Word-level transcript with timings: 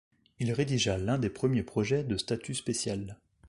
Il 0.39 0.51
rédigea 0.51 0.97
l'un 0.97 1.19
des 1.19 1.29
premiers 1.29 1.61
projets 1.61 2.03
de 2.03 2.17
Statut 2.17 2.55
spécial. 2.55 3.19